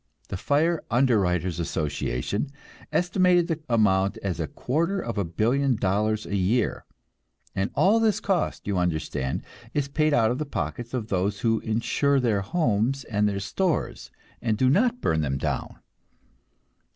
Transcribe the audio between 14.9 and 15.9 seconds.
burn them down.